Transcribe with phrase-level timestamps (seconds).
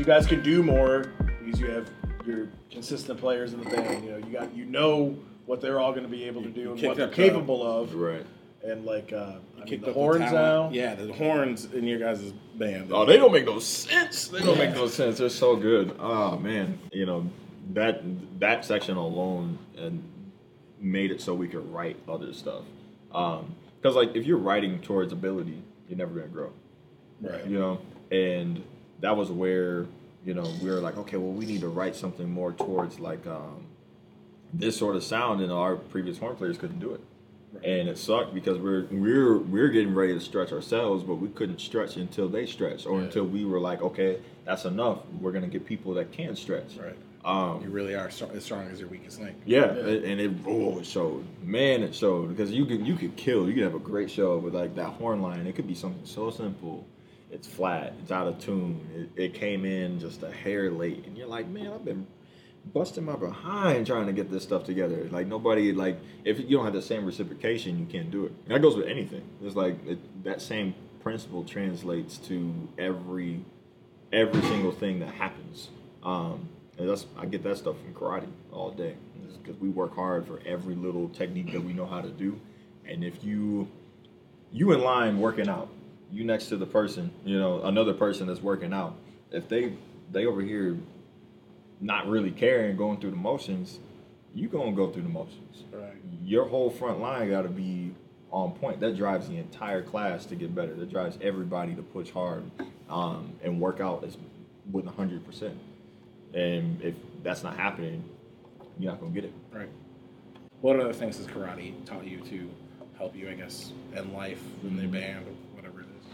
[0.00, 1.12] you guys can do more
[1.44, 1.86] because you have
[2.26, 4.02] your consistent players in the band.
[4.02, 6.72] You know, you got you know what they're all going to be able to do
[6.72, 7.94] and what they're up the- capable of.
[7.94, 8.24] Right.
[8.62, 10.34] And like, uh, I mean, the horns talent.
[10.34, 10.70] now.
[10.72, 12.90] Yeah, the horns in your guys' band.
[12.92, 14.28] Oh, they don't make no sense.
[14.28, 15.18] They don't make no sense.
[15.18, 15.94] They're so good.
[15.98, 17.28] Oh man, you know
[17.74, 18.02] that
[18.40, 20.02] that section alone and
[20.78, 22.64] made it so we could write other stuff.
[23.08, 26.52] Because like if you're writing towards ability, you're never gonna grow.
[27.22, 27.46] Right.
[27.46, 28.62] You know, and
[29.00, 29.86] that was where
[30.24, 33.26] you know we were like, okay, well we need to write something more towards like
[33.26, 33.64] um,
[34.52, 37.00] this sort of sound, and our previous horn players couldn't do it.
[37.64, 41.60] And it sucked because we're we're we're getting ready to stretch ourselves, but we couldn't
[41.60, 43.04] stretch until they stretched, or Yeah.
[43.06, 44.98] until we were like, okay, that's enough.
[45.20, 46.76] We're gonna get people that can stretch.
[46.76, 46.96] Right.
[47.22, 49.36] Um, You really are strong, as strong as your weakest link.
[49.44, 53.16] yeah, it- and it oh it showed, man, it showed because you could you could
[53.16, 55.46] kill, you could have a great show with like that horn line.
[55.46, 56.86] It could be something so simple,
[57.30, 59.10] it's flat, it's out of tune.
[59.16, 62.06] It, it came in just a hair late, and you're like, man, I've been
[62.72, 65.08] busting my behind trying to get this stuff together.
[65.10, 68.32] Like nobody like if you don't have the same reciprocation, you can't do it.
[68.44, 69.22] And that goes with anything.
[69.42, 73.44] It's like it, that same principle translates to every
[74.12, 75.68] every single thing that happens.
[76.02, 78.96] Um, and that's I get that stuff from karate all day
[79.42, 82.40] because we work hard for every little technique that we know how to do.
[82.86, 83.68] And if you
[84.52, 85.68] you in line working out,
[86.12, 88.96] you next to the person, you know, another person that's working out.
[89.30, 89.74] If they
[90.10, 90.76] they over here
[91.80, 93.78] not really caring, going through the motions,
[94.34, 95.64] you gonna go through the motions.
[95.72, 95.94] Right.
[96.22, 97.92] Your whole front line got to be
[98.30, 98.80] on point.
[98.80, 100.74] That drives the entire class to get better.
[100.74, 102.50] That drives everybody to push hard
[102.88, 104.16] um, and work out as
[104.70, 105.58] with hundred percent.
[106.34, 108.04] And if that's not happening,
[108.78, 109.32] you're not gonna get it.
[109.52, 109.68] Right.
[110.60, 112.50] What other things has karate taught you to
[112.98, 115.24] help you, I guess, in life, in the band,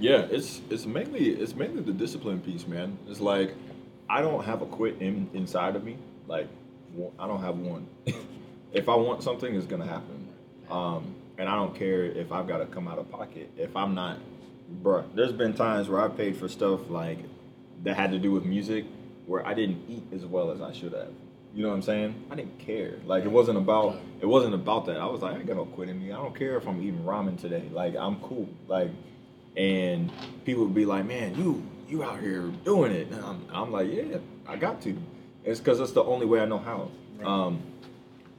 [0.00, 2.98] Yeah, it's it's mainly it's mainly the discipline piece, man.
[3.08, 3.54] It's like
[4.08, 5.96] I don't have a quit in, inside of me.
[6.26, 6.48] Like
[7.18, 7.86] I don't have one.
[8.72, 10.28] if I want something, it's gonna happen.
[10.70, 13.50] Um, and I don't care if I've got to come out of pocket.
[13.56, 14.18] If I'm not,
[14.82, 17.18] bruh, there's been times where I paid for stuff like
[17.82, 18.84] that had to do with music
[19.26, 21.12] where I didn't eat as well as I should have.
[21.54, 22.14] You know what I'm saying?
[22.30, 22.94] I didn't care.
[23.06, 24.96] Like it wasn't about it wasn't about that.
[24.98, 26.12] I was like, I ain't got no quit in me.
[26.12, 27.68] I don't care if I'm eating ramen today.
[27.72, 28.48] Like I'm cool.
[28.68, 28.90] Like
[29.56, 30.10] and
[30.44, 33.90] people would be like, "Man, you you out here doing it." And I'm, I'm like,
[33.92, 34.96] "Yeah, I got to."
[35.44, 36.90] It's because it's the only way I know how.
[37.24, 37.62] Um,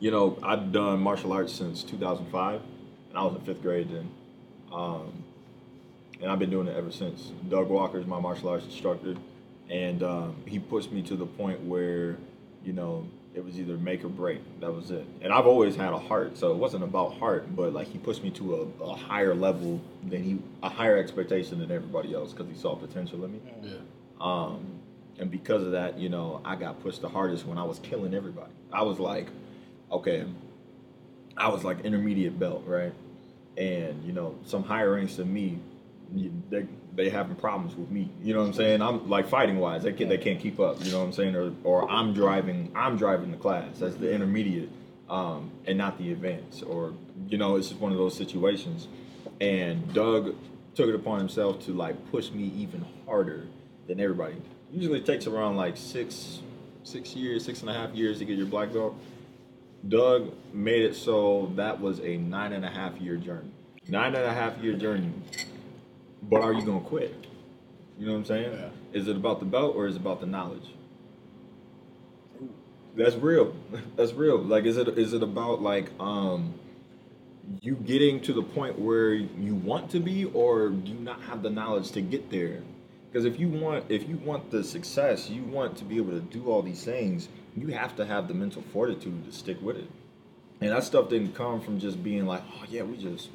[0.00, 2.60] you know, I've done martial arts since 2005,
[3.08, 4.10] and I was in fifth grade then,
[4.72, 5.24] um,
[6.20, 7.32] and I've been doing it ever since.
[7.48, 9.16] Doug Walker is my martial arts instructor,
[9.68, 12.16] and um, he pushed me to the point where,
[12.64, 13.08] you know,
[13.38, 14.40] it was either make or break.
[14.60, 15.06] That was it.
[15.22, 18.22] And I've always had a heart, so it wasn't about heart, but like he pushed
[18.24, 22.50] me to a, a higher level than he, a higher expectation than everybody else because
[22.52, 23.40] he saw potential in me.
[23.62, 23.70] Yeah.
[24.20, 24.66] Um,
[25.20, 28.12] and because of that, you know, I got pushed the hardest when I was killing
[28.12, 28.50] everybody.
[28.72, 29.28] I was like,
[29.92, 30.24] okay,
[31.36, 32.92] I was like intermediate belt, right?
[33.56, 35.60] And you know, some higher ranks than me, you-
[36.50, 38.10] they they having problems with me.
[38.22, 38.82] You know what I'm saying?
[38.82, 40.84] I'm like fighting wise, they can they can't keep up.
[40.84, 41.36] You know what I'm saying?
[41.36, 43.78] Or or I'm driving I'm driving the class.
[43.78, 44.70] That's the intermediate,
[45.08, 46.62] um, and not the advanced.
[46.64, 46.94] Or
[47.28, 48.88] you know, it's just one of those situations.
[49.40, 50.34] And Doug
[50.74, 53.46] took it upon himself to like push me even harder
[53.86, 54.36] than everybody.
[54.72, 56.40] Usually it takes around like six
[56.84, 58.96] six years, six and a half years to get your black belt.
[59.86, 63.50] Doug made it so that was a nine and a half year journey.
[63.88, 65.12] Nine and a half year journey.
[66.22, 67.26] But are you gonna quit?
[67.98, 68.52] You know what I'm saying?
[68.52, 68.68] Yeah.
[68.92, 70.74] Is it about the belt or is it about the knowledge?
[72.96, 73.54] That's real.
[73.96, 74.38] That's real.
[74.38, 76.54] Like is it is it about like um
[77.62, 81.42] you getting to the point where you want to be or do you not have
[81.42, 82.62] the knowledge to get there?
[83.10, 86.20] Because if you want if you want the success, you want to be able to
[86.20, 89.90] do all these things, you have to have the mental fortitude to stick with it.
[90.60, 93.28] And that stuff didn't come from just being like, oh yeah, we just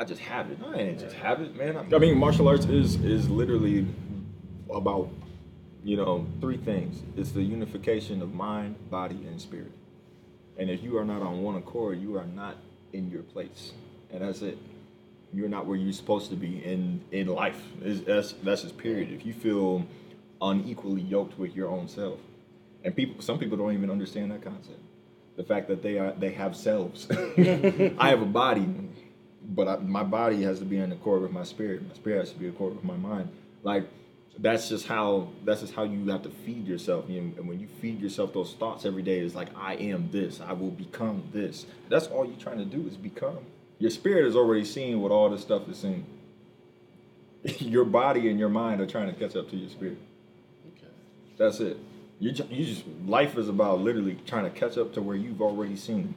[0.00, 0.56] I just have it.
[0.66, 1.76] I ain't just have it, man.
[1.76, 3.86] I mean, martial arts is is literally
[4.72, 5.10] about
[5.84, 7.02] you know three things.
[7.18, 9.72] It's the unification of mind, body, and spirit.
[10.56, 12.56] And if you are not on one accord, you are not
[12.94, 13.72] in your place,
[14.10, 14.56] and that's it.
[15.34, 17.62] You're not where you're supposed to be in in life.
[17.82, 19.12] Is that's that's just period.
[19.12, 19.84] If you feel
[20.40, 22.20] unequally yoked with your own self,
[22.84, 24.80] and people, some people don't even understand that concept.
[25.36, 27.06] The fact that they are they have selves.
[27.38, 28.66] I have a body,
[29.50, 31.86] but I, my body has to be in accord with my spirit.
[31.86, 33.28] My spirit has to be in accord with my mind.
[33.62, 33.88] Like
[34.38, 37.06] that's just how that's just how you have to feed yourself.
[37.08, 40.08] You know, and when you feed yourself those thoughts every day, it's like I am
[40.10, 40.40] this.
[40.40, 41.66] I will become this.
[41.88, 43.38] That's all you're trying to do is become.
[43.78, 46.06] Your spirit is already seeing what all this stuff is seeing.
[47.58, 49.98] your body and your mind are trying to catch up to your spirit.
[50.76, 50.92] Okay.
[51.38, 51.78] That's it.
[52.18, 55.76] You you just life is about literally trying to catch up to where you've already
[55.76, 56.14] seen.